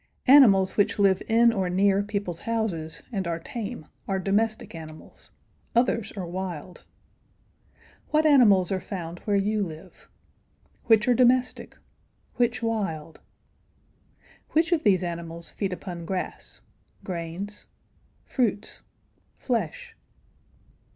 [0.25, 5.29] Animals which live in or near people's houses and are tame are domestic animals;
[5.75, 6.83] others are wild.
[6.91, 10.09] [Illustration: TIGER'S FEET.] What animals are found where you live?
[10.85, 11.77] Which are domestic?
[12.37, 13.21] Which wild?
[14.53, 16.63] Which of these animals feed upon grass?
[17.03, 17.67] grains?
[18.25, 18.81] fruits?
[19.37, 19.95] flesh?